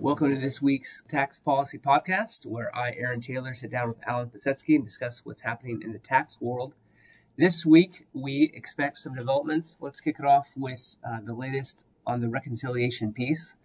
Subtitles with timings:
[0.00, 4.30] Welcome to this week's Tax Policy Podcast, where I, Aaron Taylor, sit down with Alan
[4.30, 6.72] Pasetsky and discuss what's happening in the tax world.
[7.36, 9.76] This week, we expect some developments.
[9.80, 13.56] Let's kick it off with uh, the latest on the reconciliation piece.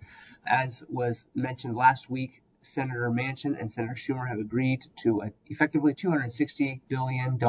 [0.45, 5.93] As was mentioned last week, Senator Manchin and Senator Schumer have agreed to a effectively
[5.93, 7.39] $260 billion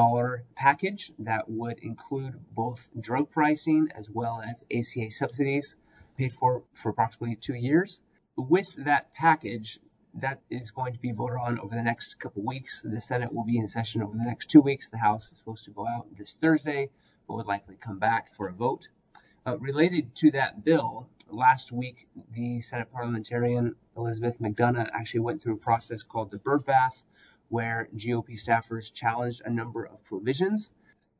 [0.53, 5.75] package that would include both drug pricing as well as ACA subsidies
[6.19, 7.99] paid for for approximately two years
[8.37, 9.79] with that package,
[10.15, 12.81] that is going to be voted on over the next couple weeks.
[12.83, 14.89] The Senate will be in session over the next two weeks.
[14.89, 16.89] The House is supposed to go out this Thursday,
[17.27, 18.87] but would likely come back for a vote.
[19.45, 25.55] Uh, related to that bill, last week the Senate parliamentarian Elizabeth McDonough actually went through
[25.55, 27.05] a process called the Byrd Bath,
[27.49, 30.71] where GOP staffers challenged a number of provisions.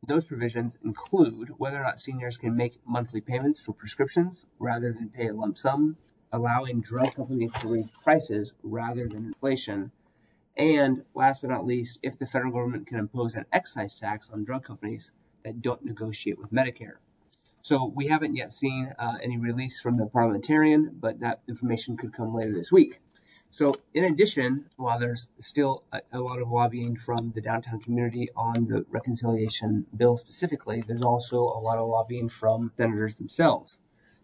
[0.07, 5.09] Those provisions include whether or not seniors can make monthly payments for prescriptions rather than
[5.09, 5.97] pay a lump sum,
[6.31, 9.91] allowing drug companies to raise prices rather than inflation.
[10.57, 14.43] And last but not least, if the federal government can impose an excise tax on
[14.43, 15.11] drug companies
[15.43, 16.97] that don't negotiate with Medicare.
[17.61, 22.13] So we haven't yet seen uh, any release from the parliamentarian, but that information could
[22.13, 22.99] come later this week.
[23.49, 28.29] So in addition, while there's still a, a, lot of lobbying from the downtown community
[28.35, 33.79] on the reconciliation bill specifically, there's also a lot of lobbying from senators themselves.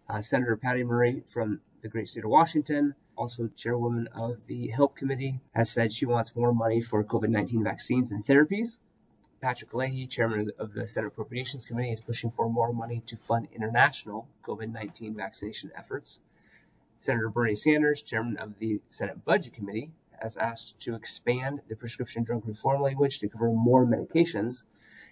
[0.08, 4.96] Uh, Senator Patty Murray from the great state of Washington, also chairwoman of the HELP
[4.96, 8.78] Committee, has said she wants more money for COVID 19 vaccines and therapies.
[9.40, 13.48] Patrick Leahy, chairman of the Senate Appropriations Committee, is pushing for more money to fund
[13.52, 16.20] international COVID 19 vaccination efforts.
[16.98, 22.22] Senator Bernie Sanders, chairman of the Senate Budget Committee, has asked to expand the prescription
[22.22, 24.62] drug reform language to cover more medications.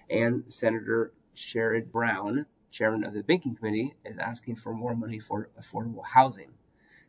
[0.08, 2.46] And Senator Sherrod Brown,
[2.80, 6.50] chairman of the Banking Committee, is asking for more money for affordable housing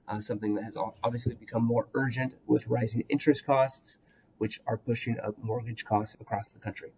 [0.05, 3.97] uh, something that has obviously become more urgent with rising interest costs,
[4.38, 6.91] which are pushing up mortgage costs across the country.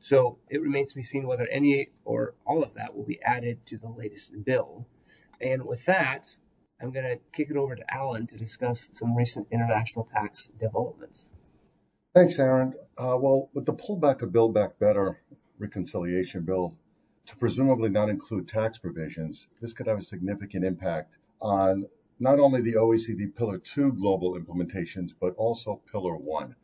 [0.00, 3.64] So it remains to be seen whether any or all of that will be added
[3.66, 4.86] to the latest bill.
[5.40, 6.26] And with that,
[6.82, 11.28] I'm going to kick it over to Alan to discuss some recent international tax developments.
[12.12, 12.74] Thanks, Aaron.
[12.98, 15.20] Uh, well, with the pullback of Build Back Better
[15.60, 16.74] reconciliation bill
[17.30, 21.86] to presumably not include tax provisions, this could have a significant impact on
[22.18, 26.56] not only the OECD Pillar 2 global implementations, but also Pillar 1.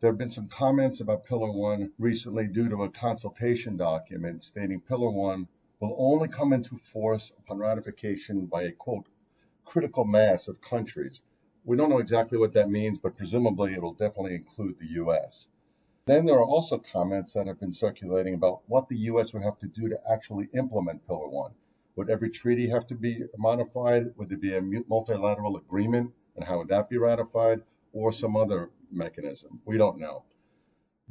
[0.00, 4.82] There have been some comments about Pillar 1 recently due to a consultation document stating
[4.82, 5.48] Pillar 1
[5.80, 9.06] will only come into force upon ratification by a quote,
[9.64, 11.22] critical mass of countries.
[11.64, 15.48] We don't know exactly what that means, but presumably it will definitely include the US.
[16.06, 19.56] Then there are also comments that have been circulating about what the US would have
[19.60, 21.54] to do to actually implement Pillar 1.
[21.96, 24.14] Would every treaty have to be modified?
[24.18, 26.12] Would there be a multilateral agreement?
[26.36, 27.62] And how would that be ratified?
[27.94, 29.62] Or some other mechanism?
[29.64, 30.24] We don't know.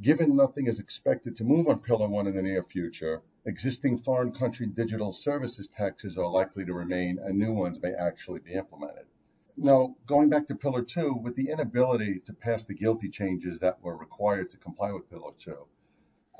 [0.00, 4.30] Given nothing is expected to move on Pillar 1 in the near future, existing foreign
[4.30, 9.06] country digital services taxes are likely to remain and new ones may actually be implemented.
[9.56, 13.80] Now, going back to Pillar 2, with the inability to pass the GILTI changes that
[13.80, 15.56] were required to comply with Pillar 2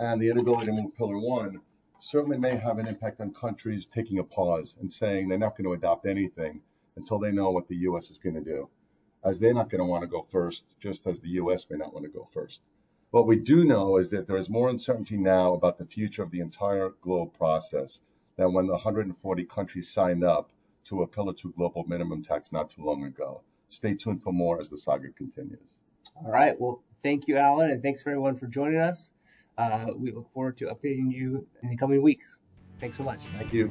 [0.00, 1.60] and the inability to move Pillar 1,
[2.00, 5.64] certainly may have an impact on countries taking a pause and saying they're not going
[5.64, 6.60] to adopt anything
[6.96, 8.10] until they know what the U.S.
[8.10, 8.68] is going to do,
[9.24, 11.70] as they're not going to want to go first, just as the U.S.
[11.70, 12.62] may not want to go first.
[13.12, 16.32] What we do know is that there is more uncertainty now about the future of
[16.32, 18.00] the entire GloBE process
[18.36, 20.50] than when the 140 countries signed up
[20.84, 23.42] to a Pillar 2 global minimum tax not too long ago.
[23.68, 25.76] Stay tuned for more as the saga continues.
[26.16, 26.58] All right.
[26.58, 29.10] Well, thank you, Alan, and thanks for everyone for joining us.
[29.56, 32.40] Uh, we look forward to updating you in the coming weeks.
[32.80, 33.20] Thanks so much.
[33.38, 33.70] Thank you.